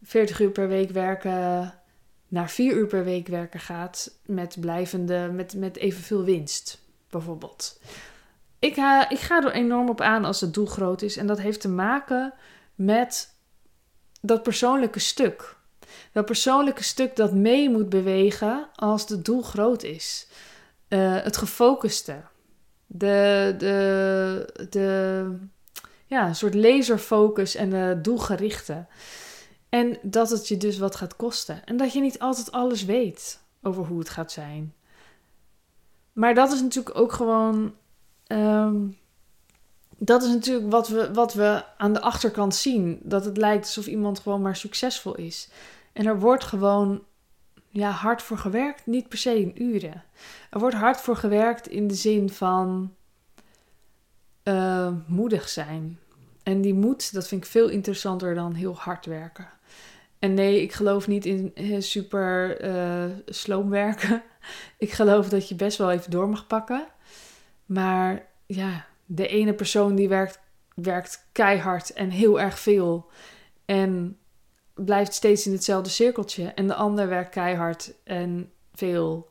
40 0.03 0.39
uur 0.39 0.51
per 0.51 0.67
week 0.67 0.91
werken 0.91 1.73
naar 2.27 2.49
4 2.49 2.75
uur 2.75 2.87
per 2.87 3.03
week 3.03 3.27
werken 3.27 3.59
gaat 3.59 4.11
met 4.25 4.57
blijvende, 4.59 5.29
met, 5.33 5.53
met 5.55 5.77
evenveel 5.77 6.23
winst, 6.23 6.81
bijvoorbeeld. 7.09 7.79
Ik, 8.61 8.75
ik 9.09 9.19
ga 9.19 9.43
er 9.43 9.51
enorm 9.51 9.89
op 9.89 10.01
aan 10.01 10.25
als 10.25 10.41
het 10.41 10.53
doel 10.53 10.65
groot 10.65 11.01
is. 11.01 11.17
En 11.17 11.27
dat 11.27 11.39
heeft 11.39 11.61
te 11.61 11.69
maken 11.69 12.33
met 12.75 13.35
dat 14.21 14.43
persoonlijke 14.43 14.99
stuk. 14.99 15.55
Dat 16.11 16.25
persoonlijke 16.25 16.83
stuk 16.83 17.15
dat 17.15 17.33
mee 17.33 17.69
moet 17.69 17.89
bewegen 17.89 18.69
als 18.75 19.09
het 19.09 19.25
doel 19.25 19.41
groot 19.41 19.83
is. 19.83 20.27
Uh, 20.89 21.23
het 21.23 21.37
gefocuste. 21.37 22.21
De, 22.85 23.55
de, 23.57 24.67
de 24.69 25.35
ja, 26.05 26.33
soort 26.33 26.53
laserfocus 26.53 27.55
en 27.55 27.69
de 27.69 27.99
doelgerichte. 28.01 28.85
En 29.69 29.97
dat 30.01 30.29
het 30.29 30.47
je 30.47 30.57
dus 30.57 30.77
wat 30.77 30.95
gaat 30.95 31.15
kosten. 31.15 31.65
En 31.65 31.77
dat 31.77 31.93
je 31.93 32.01
niet 32.01 32.19
altijd 32.19 32.51
alles 32.51 32.85
weet 32.85 33.43
over 33.61 33.85
hoe 33.85 33.99
het 33.99 34.09
gaat 34.09 34.31
zijn. 34.31 34.73
Maar 36.13 36.33
dat 36.33 36.51
is 36.51 36.61
natuurlijk 36.61 36.97
ook 36.97 37.11
gewoon 37.11 37.79
Um, 38.31 38.97
dat 39.97 40.23
is 40.23 40.29
natuurlijk 40.29 40.71
wat 40.71 40.87
we, 40.87 41.13
wat 41.13 41.33
we 41.33 41.63
aan 41.77 41.93
de 41.93 42.01
achterkant 42.01 42.55
zien. 42.55 42.99
Dat 43.03 43.25
het 43.25 43.37
lijkt 43.37 43.65
alsof 43.65 43.87
iemand 43.87 44.19
gewoon 44.19 44.41
maar 44.41 44.55
succesvol 44.55 45.15
is. 45.15 45.49
En 45.93 46.05
er 46.05 46.19
wordt 46.19 46.43
gewoon 46.43 47.03
ja, 47.67 47.89
hard 47.89 48.21
voor 48.21 48.37
gewerkt, 48.37 48.85
niet 48.85 49.09
per 49.09 49.17
se 49.17 49.39
in 49.39 49.63
uren. 49.63 50.03
Er 50.49 50.59
wordt 50.59 50.75
hard 50.75 51.01
voor 51.01 51.15
gewerkt 51.15 51.67
in 51.67 51.87
de 51.87 51.93
zin 51.93 52.29
van 52.29 52.93
uh, 54.43 54.91
moedig 55.05 55.49
zijn. 55.49 55.99
En 56.43 56.61
die 56.61 56.73
moed, 56.73 57.13
dat 57.13 57.27
vind 57.27 57.43
ik 57.43 57.49
veel 57.49 57.69
interessanter 57.69 58.35
dan 58.35 58.53
heel 58.53 58.75
hard 58.75 59.05
werken. 59.05 59.49
En 60.19 60.33
nee, 60.33 60.61
ik 60.61 60.73
geloof 60.73 61.07
niet 61.07 61.25
in 61.25 61.51
eh, 61.55 61.79
super 61.79 62.63
uh, 62.65 63.15
sloom 63.25 63.69
werken. 63.69 64.21
Ik 64.77 64.91
geloof 64.91 65.29
dat 65.29 65.49
je 65.49 65.55
best 65.55 65.77
wel 65.77 65.91
even 65.91 66.11
door 66.11 66.29
mag 66.29 66.47
pakken. 66.47 66.87
Maar 67.71 68.27
ja, 68.45 68.85
de 69.05 69.27
ene 69.27 69.53
persoon 69.53 69.95
die 69.95 70.09
werkt, 70.09 70.39
werkt 70.75 71.27
keihard 71.31 71.93
en 71.93 72.09
heel 72.09 72.39
erg 72.39 72.59
veel. 72.59 73.09
En 73.65 74.17
blijft 74.73 75.13
steeds 75.13 75.45
in 75.45 75.51
hetzelfde 75.51 75.89
cirkeltje. 75.89 76.47
En 76.47 76.67
de 76.67 76.73
ander 76.73 77.07
werkt 77.07 77.29
keihard 77.29 77.93
en 78.03 78.51
veel. 78.73 79.29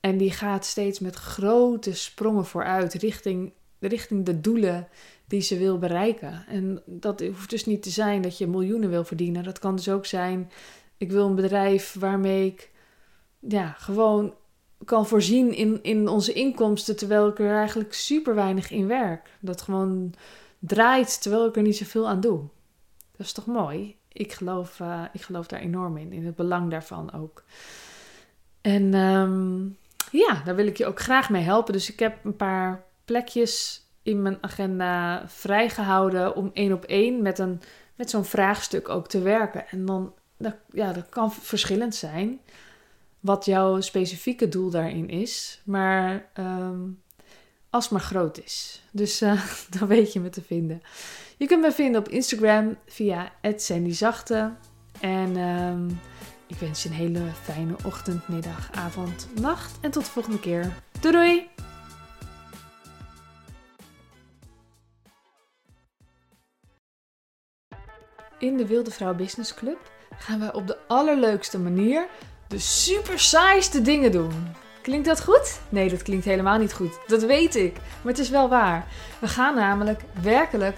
En 0.00 0.16
die 0.16 0.30
gaat 0.30 0.64
steeds 0.64 0.98
met 0.98 1.14
grote 1.14 1.94
sprongen 1.94 2.44
vooruit 2.44 2.94
richting, 2.94 3.52
richting 3.78 4.24
de 4.24 4.40
doelen 4.40 4.88
die 5.26 5.40
ze 5.40 5.58
wil 5.58 5.78
bereiken. 5.78 6.44
En 6.48 6.82
dat 6.86 7.20
hoeft 7.20 7.50
dus 7.50 7.64
niet 7.64 7.82
te 7.82 7.90
zijn 7.90 8.22
dat 8.22 8.38
je 8.38 8.46
miljoenen 8.46 8.90
wil 8.90 9.04
verdienen. 9.04 9.44
Dat 9.44 9.58
kan 9.58 9.76
dus 9.76 9.88
ook 9.88 10.06
zijn: 10.06 10.50
ik 10.96 11.10
wil 11.10 11.26
een 11.26 11.34
bedrijf 11.34 11.96
waarmee 11.98 12.46
ik 12.46 12.70
ja, 13.38 13.74
gewoon 13.78 14.34
kan 14.84 15.06
voorzien 15.06 15.54
in, 15.54 15.78
in 15.82 16.08
onze 16.08 16.32
inkomsten, 16.32 16.96
terwijl 16.96 17.28
ik 17.28 17.38
er 17.38 17.56
eigenlijk 17.56 17.94
super 17.94 18.34
weinig 18.34 18.70
in 18.70 18.86
werk. 18.86 19.30
Dat 19.40 19.62
gewoon 19.62 20.14
draait 20.58 21.22
terwijl 21.22 21.46
ik 21.46 21.56
er 21.56 21.62
niet 21.62 21.76
zoveel 21.76 22.08
aan 22.08 22.20
doe. 22.20 22.40
Dat 23.16 23.26
is 23.26 23.32
toch 23.32 23.46
mooi? 23.46 23.96
Ik 24.12 24.32
geloof, 24.32 24.80
uh, 24.80 25.02
ik 25.12 25.22
geloof 25.22 25.46
daar 25.46 25.60
enorm 25.60 25.96
in, 25.96 26.12
in 26.12 26.26
het 26.26 26.36
belang 26.36 26.70
daarvan 26.70 27.12
ook. 27.12 27.44
En 28.60 28.94
um, 28.94 29.76
ja, 30.10 30.42
daar 30.44 30.54
wil 30.54 30.66
ik 30.66 30.76
je 30.76 30.86
ook 30.86 31.00
graag 31.00 31.30
mee 31.30 31.42
helpen. 31.42 31.72
Dus 31.72 31.92
ik 31.92 31.98
heb 31.98 32.24
een 32.24 32.36
paar 32.36 32.84
plekjes 33.04 33.82
in 34.02 34.22
mijn 34.22 34.38
agenda 34.40 35.22
vrijgehouden 35.26 36.36
om 36.36 36.50
één 36.54 36.72
op 36.72 36.84
één 36.84 37.22
met, 37.22 37.38
een, 37.38 37.60
met 37.94 38.10
zo'n 38.10 38.24
vraagstuk 38.24 38.88
ook 38.88 39.08
te 39.08 39.20
werken. 39.20 39.68
En 39.68 39.86
dan, 39.86 40.12
ja, 40.70 40.92
dat 40.92 41.08
kan 41.08 41.32
verschillend 41.32 41.94
zijn 41.94 42.40
wat 43.24 43.44
jouw 43.44 43.80
specifieke 43.80 44.48
doel 44.48 44.70
daarin 44.70 45.08
is. 45.08 45.60
Maar 45.64 46.30
um, 46.38 47.02
als 47.70 47.88
maar 47.88 48.00
groot 48.00 48.38
is. 48.38 48.82
Dus 48.90 49.22
uh, 49.22 49.42
dan 49.78 49.88
weet 49.88 50.12
je 50.12 50.20
me 50.20 50.28
te 50.28 50.42
vinden. 50.42 50.82
Je 51.36 51.46
kunt 51.46 51.60
me 51.60 51.72
vinden 51.72 52.00
op 52.00 52.08
Instagram 52.08 52.76
via 52.86 53.32
@sandyzachte. 53.56 54.54
En 55.00 55.36
um, 55.36 56.00
ik 56.46 56.56
wens 56.56 56.82
je 56.82 56.88
een 56.88 56.94
hele 56.94 57.22
fijne 57.42 57.76
ochtend, 57.84 58.28
middag, 58.28 58.72
avond, 58.72 59.28
nacht. 59.40 59.78
En 59.80 59.90
tot 59.90 60.04
de 60.04 60.10
volgende 60.10 60.40
keer. 60.40 60.82
Doei 61.00 61.14
doei! 61.14 61.48
In 68.38 68.56
de 68.56 68.66
Wilde 68.66 68.90
Vrouw 68.90 69.14
Business 69.14 69.54
Club 69.54 69.90
gaan 70.18 70.40
we 70.40 70.52
op 70.52 70.66
de 70.66 70.78
allerleukste 70.86 71.58
manier 71.58 72.08
de 72.48 72.58
super 72.58 73.18
saaiste 73.18 73.82
dingen 73.82 74.12
doen. 74.12 74.54
Klinkt 74.82 75.06
dat 75.06 75.22
goed? 75.22 75.60
Nee, 75.68 75.88
dat 75.88 76.02
klinkt 76.02 76.24
helemaal 76.24 76.58
niet 76.58 76.72
goed. 76.72 76.98
Dat 77.06 77.22
weet 77.22 77.56
ik. 77.56 77.72
Maar 77.74 78.12
het 78.12 78.18
is 78.18 78.30
wel 78.30 78.48
waar. 78.48 78.86
We 79.18 79.28
gaan 79.28 79.54
namelijk 79.54 80.00
werkelijk 80.22 80.76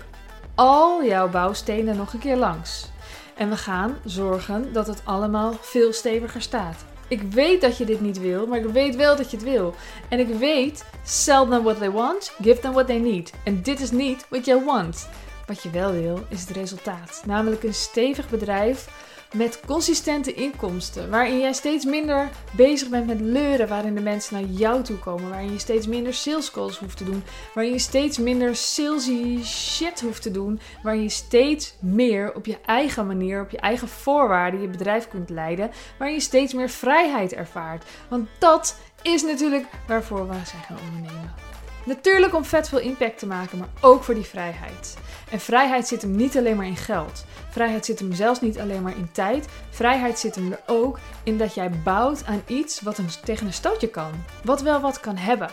al 0.54 1.04
jouw 1.04 1.28
bouwstenen 1.28 1.96
nog 1.96 2.12
een 2.12 2.18
keer 2.18 2.36
langs. 2.36 2.90
En 3.36 3.48
we 3.48 3.56
gaan 3.56 3.98
zorgen 4.04 4.72
dat 4.72 4.86
het 4.86 5.00
allemaal 5.04 5.52
veel 5.60 5.92
steviger 5.92 6.42
staat. 6.42 6.84
Ik 7.08 7.22
weet 7.22 7.60
dat 7.60 7.76
je 7.76 7.84
dit 7.84 8.00
niet 8.00 8.18
wil, 8.18 8.46
maar 8.46 8.58
ik 8.58 8.64
weet 8.64 8.96
wel 8.96 9.16
dat 9.16 9.30
je 9.30 9.36
het 9.36 9.46
wil. 9.46 9.74
En 10.08 10.18
ik 10.18 10.28
weet, 10.28 10.84
sell 11.04 11.46
them 11.46 11.62
what 11.62 11.78
they 11.78 11.90
want, 11.90 12.32
give 12.42 12.60
them 12.60 12.72
what 12.72 12.86
they 12.86 12.98
need. 12.98 13.32
En 13.44 13.62
dit 13.62 13.80
is 13.80 13.90
niet 13.90 14.26
what 14.28 14.44
you 14.44 14.64
want. 14.64 15.08
Wat 15.46 15.62
je 15.62 15.70
wel 15.70 15.92
wil, 15.92 16.20
is 16.28 16.40
het 16.40 16.50
resultaat. 16.50 17.22
Namelijk 17.26 17.62
een 17.62 17.74
stevig 17.74 18.28
bedrijf 18.28 18.88
met 19.32 19.60
consistente 19.66 20.34
inkomsten, 20.34 21.10
waarin 21.10 21.38
jij 21.38 21.52
steeds 21.52 21.84
minder 21.84 22.28
bezig 22.56 22.88
bent 22.88 23.06
met 23.06 23.20
leuren, 23.20 23.68
waarin 23.68 23.94
de 23.94 24.00
mensen 24.00 24.34
naar 24.34 24.50
jou 24.50 24.82
toe 24.82 24.98
komen, 24.98 25.30
waarin 25.30 25.52
je 25.52 25.58
steeds 25.58 25.86
minder 25.86 26.14
sales 26.14 26.50
calls 26.50 26.78
hoeft 26.78 26.96
te 26.96 27.04
doen, 27.04 27.22
waarin 27.54 27.72
je 27.72 27.78
steeds 27.78 28.18
minder 28.18 28.56
salesy 28.56 29.42
shit 29.44 30.00
hoeft 30.00 30.22
te 30.22 30.30
doen, 30.30 30.60
waarin 30.82 31.02
je 31.02 31.08
steeds 31.08 31.74
meer 31.80 32.34
op 32.34 32.46
je 32.46 32.58
eigen 32.66 33.06
manier, 33.06 33.40
op 33.40 33.50
je 33.50 33.58
eigen 33.58 33.88
voorwaarden 33.88 34.60
je 34.60 34.68
bedrijf 34.68 35.08
kunt 35.08 35.30
leiden, 35.30 35.70
waarin 35.98 36.16
je 36.16 36.22
steeds 36.22 36.54
meer 36.54 36.70
vrijheid 36.70 37.32
ervaart. 37.32 37.84
Want 38.08 38.28
dat 38.38 38.78
is 39.02 39.22
natuurlijk 39.22 39.66
waarvoor 39.86 40.28
we 40.28 40.34
zijn 40.44 40.62
gaan 40.62 40.78
ondernemen. 40.86 41.45
Natuurlijk 41.86 42.34
om 42.34 42.44
vet 42.44 42.68
veel 42.68 42.78
impact 42.78 43.18
te 43.18 43.26
maken, 43.26 43.58
maar 43.58 43.68
ook 43.80 44.02
voor 44.02 44.14
die 44.14 44.24
vrijheid. 44.24 44.96
En 45.30 45.40
vrijheid 45.40 45.86
zit 45.88 46.02
hem 46.02 46.16
niet 46.16 46.36
alleen 46.36 46.56
maar 46.56 46.66
in 46.66 46.76
geld. 46.76 47.24
Vrijheid 47.50 47.84
zit 47.84 47.98
hem 47.98 48.12
zelfs 48.12 48.40
niet 48.40 48.58
alleen 48.58 48.82
maar 48.82 48.96
in 48.96 49.08
tijd. 49.12 49.46
Vrijheid 49.70 50.18
zit 50.18 50.34
hem 50.34 50.52
er 50.52 50.60
ook 50.66 50.98
in 51.22 51.38
dat 51.38 51.54
jij 51.54 51.70
bouwt 51.70 52.24
aan 52.24 52.42
iets 52.46 52.80
wat 52.80 52.98
een, 52.98 53.08
tegen 53.24 53.46
een 53.46 53.52
stootje 53.52 53.88
kan. 53.88 54.12
Wat 54.44 54.62
wel 54.62 54.80
wat 54.80 55.00
kan 55.00 55.16
hebben. 55.16 55.50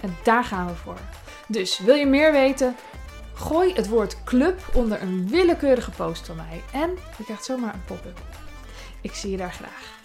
En 0.00 0.16
daar 0.22 0.44
gaan 0.44 0.66
we 0.66 0.74
voor. 0.74 0.98
Dus 1.48 1.78
wil 1.78 1.94
je 1.94 2.06
meer 2.06 2.32
weten? 2.32 2.76
Gooi 3.34 3.72
het 3.74 3.88
woord 3.88 4.24
club 4.24 4.60
onder 4.72 5.02
een 5.02 5.28
willekeurige 5.28 5.90
post 5.90 6.26
van 6.26 6.36
mij. 6.36 6.62
En 6.72 6.90
je 7.18 7.24
krijgt 7.24 7.44
zomaar 7.44 7.74
een 7.74 7.84
pop-up. 7.84 8.18
Ik 9.00 9.14
zie 9.14 9.30
je 9.30 9.36
daar 9.36 9.52
graag. 9.52 9.95